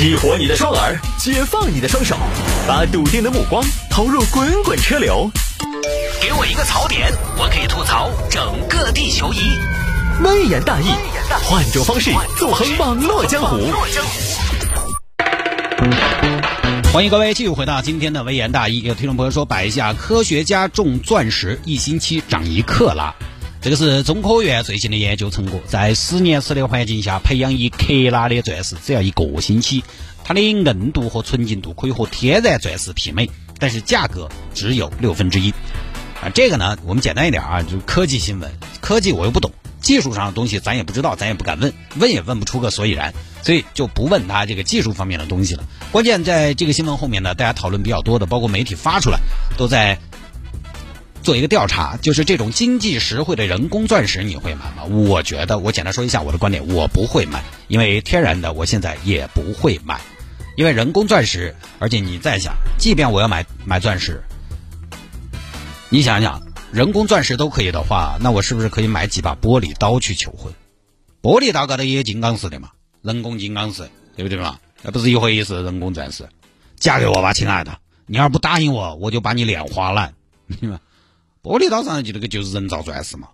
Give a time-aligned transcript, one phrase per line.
[0.00, 2.16] 激活你的双耳，解放你的双手，
[2.66, 5.30] 把笃定的目光投入滚滚车流。
[6.22, 9.58] 给我一个槽点，我可以吐槽整个地球仪。
[10.24, 10.86] 微言大义，
[11.44, 13.70] 换种方式纵横网络江湖。
[16.94, 18.80] 欢迎各位继续回到今天的微言大义。
[18.80, 23.14] 有听众朋友说，摆一下科学家种钻石一星期长一克拉，
[23.62, 25.60] 这个是中科院最新的研究成果。
[25.66, 29.84] 在实验室的环境下培养一克拉的钻石，只要一个星期，
[30.24, 33.28] 它的硬度和纯净度可以和天然钻石媲美，
[33.58, 35.50] 但是价格只有六分之一。
[36.22, 38.50] 啊，这个呢，我们简单一点啊，就是科技新闻。
[38.80, 39.52] 科技我又不懂，
[39.82, 45.64] 技术上的东西咱也不知道，咱也不敢问，问也问不出个所以然，所以就不问他这个技术方面的东西了。
[45.92, 49.18] 关键在这个新闻后面呢，大家讨论比较多的，包括媒体发出来，
[49.56, 49.98] 都在
[51.30, 54.82] 做一个调查，就是这种经济实惠的人工钻石，你会买吗？
[54.82, 60.00] 我觉得，我简单说一下我的观点，我不会买，因为天然的我现在也不会买，
[60.56, 64.20] 因为人工钻石，而且你再想，即便我要买买钻石。
[65.88, 70.52] 你想想，人工钻石都可以的话，那我是不是可以买几把玻璃刀去求婚？
[71.22, 72.70] 玻璃刀高头也有金刚石的嘛，
[73.02, 74.58] 人工金刚石，对不对嘛？
[74.82, 75.62] 那不是一回事。
[75.62, 76.28] 人工钻石，
[76.74, 77.78] 嫁给我吧，亲爱的。
[78.06, 80.12] 你要是不答应我，我就把你脸划烂。
[81.42, 83.28] 玻璃刀上就那个就是人造钻石嘛，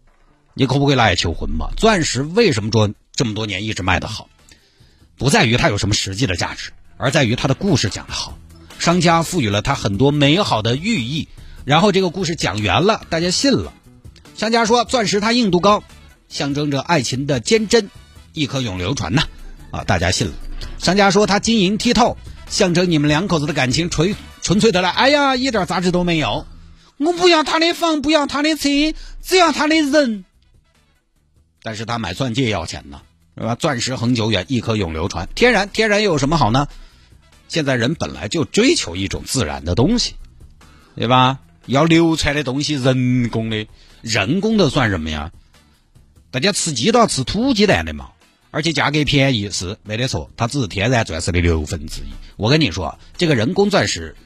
[0.54, 1.70] 你可不可以拿来求婚嘛？
[1.76, 4.28] 钻石为什么说这么多年一直卖得好？
[5.18, 8.38] 不在于它有什么实际的价值，而在于它的故事讲得好，
[8.78, 11.26] 商家赋予了它很多美好的寓意。
[11.64, 13.72] 然后这个故事讲圆了，大家信了。
[14.36, 15.82] 商家说钻石它硬度高，
[16.28, 17.90] 象征着爱情的坚贞，
[18.32, 19.24] 一颗永流传呐，
[19.72, 20.34] 啊，大家信了。
[20.78, 22.16] 商家说它晶莹剔透，
[22.48, 24.90] 象征你们两口子的感情纯纯粹的来。
[24.90, 26.46] 哎呀，一点杂质都没有。
[26.98, 28.68] 我不要他的房，不要他的车，
[29.22, 30.24] 只要他的人。
[31.62, 33.02] 但是他买钻戒要钱呢，
[33.36, 33.54] 是吧？
[33.54, 35.28] 钻石恒久远，一颗永流传。
[35.34, 36.68] 天然，天然又有什么好呢？
[37.48, 40.14] 现在人本来就追求一种自然的东西，
[40.94, 41.40] 对吧？
[41.66, 43.66] 要流传的东西，人工的，
[44.00, 45.32] 人工的算什么呀？
[46.30, 48.10] 大家吃鸡都要吃土鸡蛋的嘛，
[48.50, 52.06] 而且价格便宜是没得错，它只是天然钻石的六分之一。
[52.36, 54.16] 我跟你说，这个人工钻石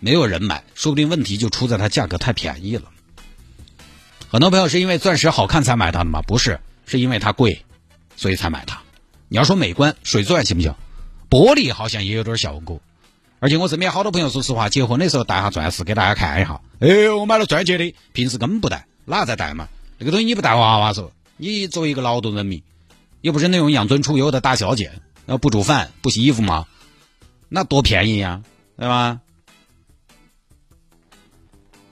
[0.00, 2.84] 没有人买，说不定问题就出在它价格太便宜了。
[4.28, 6.20] 很多朋友是因为钻石好看才买它的吗？
[6.22, 7.64] 不是，是因为它贵，
[8.16, 8.80] 所以才买它。
[9.28, 10.74] 你要说美观，水钻行不行？
[11.30, 12.80] 玻璃好像也有点效果。
[13.38, 16.60] 而且我身边好多朋友，说实话，结婚的时候戴下钻石给大家看一下。
[16.80, 19.68] 哎，我买了钻戒的，平时根本不戴，哪在戴嘛？
[19.98, 22.62] 这个东西你不带娃娃说，你作为一个劳动人民，
[23.20, 24.92] 又不是那种养尊处优的大小姐，
[25.24, 26.66] 那不煮饭不洗衣服吗？
[27.48, 28.42] 那多便宜呀，
[28.76, 29.20] 对吧？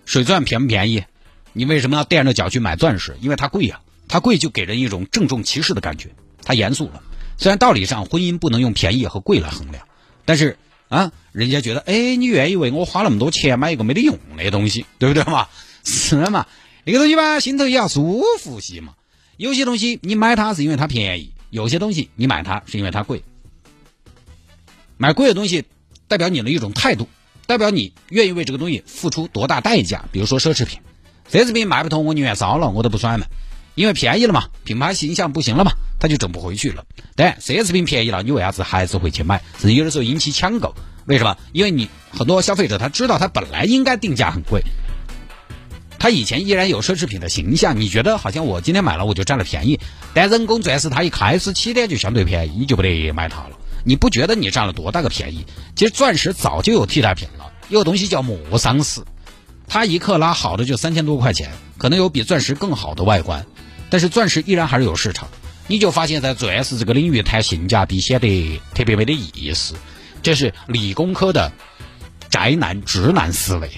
[0.04, 1.04] 水钻便不便宜？
[1.52, 3.16] 你为什么要垫着脚去买钻石？
[3.20, 6.10] 因为它贵呀，它贵就给人一种郑重其事的感觉，
[6.44, 7.02] 它严肃了。
[7.38, 9.86] 虽然道理上婚姻不能用便宜和贵来衡量，
[10.24, 10.56] 但是。
[10.90, 15.48] 啊，人家觉得，哎，你愿意为我花那么多钱买一个没得用的东西，对不对嘛？
[15.82, 16.46] 是嘛？
[16.84, 18.94] 那个东西吧，心头也要舒服些嘛。
[19.36, 23.24] 有些东西你买它是因为它便宜，有些东西你买它是因为它贵。
[24.96, 25.64] 买贵的东西
[26.06, 27.08] 代表你的一种态度，
[27.46, 30.04] 代表你愿意为这个东西付出多大代价。
[30.12, 30.80] 比如说奢侈品，
[31.30, 33.26] 奢侈品卖不通，我宁愿烧了，我都不甩嘛。
[33.74, 36.84] 因为便宜了嘛，品牌形象不行了嘛，他就挣不回去了。
[37.16, 39.42] 但奢侈品便宜了，你为啥子还是会去买？
[39.58, 40.74] 甚至有的时候引起抢购，
[41.06, 41.36] 为什么？
[41.52, 44.62] 因为你很多消费者他知道他本来应该定价很贵，
[45.98, 49.80] 他以前依然有奢侈品的形象，你觉得好像我今天买了我就占了便宜，
[50.14, 53.58] 但人工钻石它一开始起点就相对便宜，你就不得买它了。
[53.84, 55.46] 你不觉得你占了多大个便宜？
[55.76, 59.02] 其实钻石早就有替代品了，有东西叫莫桑石，
[59.68, 63.44] 它一克拉好的就三千多块钱，可能有比钻石更好的外观。
[63.90, 65.28] 但是钻石依然还是有市场，
[65.66, 69.74] 你就发现，在钻石这个领域谈性价比显得特别没得意思，
[70.22, 71.52] 这是理工科的
[72.30, 73.70] 宅男直男思维。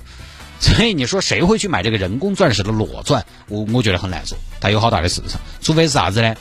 [0.60, 3.24] 所以你说谁会去买这个人工钻石的裸钻？
[3.48, 6.34] 我我觉得很难说，它有好大的市场，除非是啥子呢？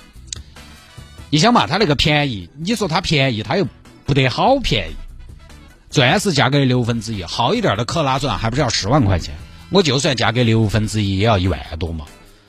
[1.35, 3.67] 你想嘛，它那个便宜，你说它便宜，它又
[4.05, 4.93] 不得好便宜。
[5.89, 9.35] 钻石价格的六分之一，好一点的克拉钻还不是要十万块钱？
[9.69, 12.05] 我就算价格六分之一，也要一万多嘛。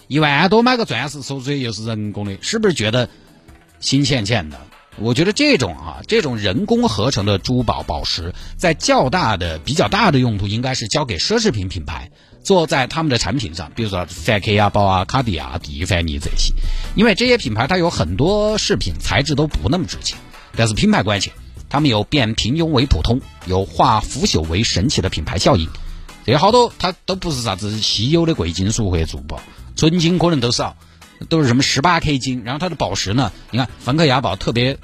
[0.06, 3.08] 一万多买个钻石，说出又是人工的，是不是觉得
[3.80, 4.60] 心欠欠的？
[4.98, 12.12] 我觉得这种啊，这种人工合成的珠宝宝石，在较大的、比较大的用途，应该是交给奢侈品品牌
[12.46, 16.54] 做在他们的产品上，比如说梵克雅宝啊、卡地亚、蒂凡尼这些，
[16.94, 20.16] 因为这些品牌它有很多饰品材质都不那么值钱，
[20.54, 21.32] 但是品牌关系，
[21.68, 25.68] 他们有变平庸为普通，有化腐朽为神奇的品牌效应，
[26.24, 29.40] 这些好多它都不是啥子稀有的贵金属或者珠宝。
[29.74, 30.76] 纯金可能都少，
[31.28, 33.32] 都是什么十八 K 金，然后它的宝石呢？
[33.50, 34.78] 你看梵克雅宝特别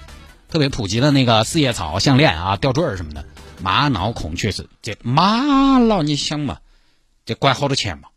[0.51, 3.25] 特别普及的那个四叶草项链啊、吊坠什么的，
[3.63, 6.59] 玛瑙、孔雀石，这玛瑙你想嘛，
[7.25, 8.09] 这管好多钱嘛？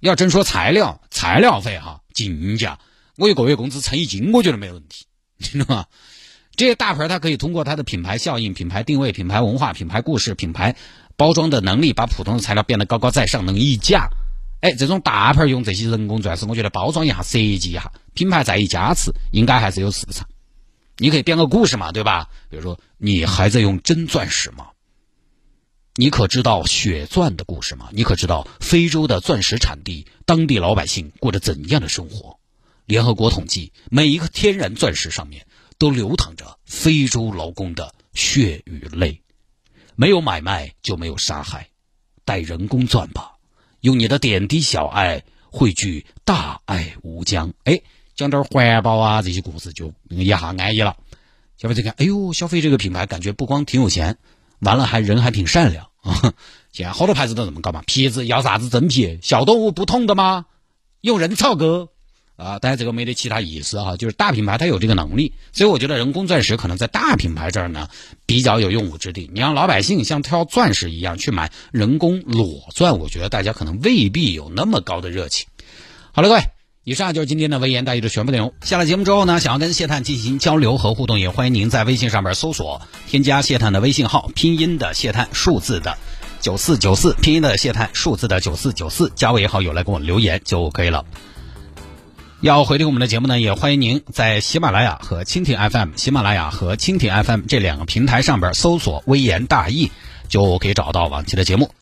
[0.00, 2.78] 要真说材料，材料费哈，进价，
[3.16, 5.06] 我一个月工资称一斤，我觉得没问题，
[5.38, 5.86] 你知道吗？
[6.56, 10.76] 这些大牌它可以通过它的品牌效应、品牌定位、品牌文化、品牌故事、品牌
[11.16, 14.08] 包装的能力，把普通的材料变得高高在上，能溢价。
[14.60, 20.28] 哎，这种大牌用这些人工钻石，我觉得包装一下、设计一下，品牌再一加持，应该还是有市场。
[20.98, 22.28] 你可以编个故事嘛，对吧？
[22.50, 24.66] 比如说，你还在用真钻石吗？
[25.94, 27.90] 你可知道血钻的故事吗？
[27.92, 32.38] 你可知道非洲的钻石产地，当地老百姓过着怎样的生活？
[32.86, 35.46] 联合国统计，每一个天然钻石上面
[35.76, 39.20] 都流淌着非洲劳工的血与泪。
[39.94, 41.68] 没有买卖就没有杀害，
[42.24, 43.32] 带人工钻吧，
[43.82, 47.52] 用你的点滴小爱汇聚大爱无疆。
[47.64, 47.82] 哎，
[48.16, 50.96] 讲点环保啊这些故事就一下安逸了。
[51.58, 54.16] 消费者看，哎呦，消费这个品牌感觉不光挺有钱。
[54.62, 56.34] 完了还人还挺善良啊！
[56.72, 60.46] 现在好多牌子都这么搞嘛，皮子要啥子真皮，小动物不痛的吗？
[61.00, 61.88] 用人造革
[62.36, 62.58] 啊！
[62.60, 67.88] 但是这个没得其他意思哈，就是大品牌它有这个能力，所以我觉得人工钻石可能在大品牌这儿呢
[68.24, 69.28] 比较有用武之地。
[69.34, 75.46] 你让老百姓像挑钻石一样去买人工裸钻，我觉得大家可能未必有那么高的热情。
[76.12, 76.40] 好了，各位。
[76.84, 78.52] 以上就是今天的微言大义的全部内容。
[78.62, 85.96] 下了节目之后呢，想要跟谢探进行交流和互动，也欢迎您在微信上面搜索添加谢探的微信号，拼音的谢探，数字的
[86.40, 91.04] 九四九四，拼音的谢探，数字的九四九四，加我也好友来跟我留言就可以了。
[92.40, 99.92] 要回听我们的节目呢，也欢迎您在喜马拉雅和蜻蜓 FM、喜马拉雅和蜻蜓 FM 这两个平台上边搜索“微言大义”，
[100.28, 101.72] 就可以找到往期的节目。